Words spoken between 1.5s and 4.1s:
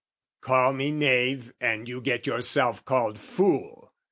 and you get yourself called fool!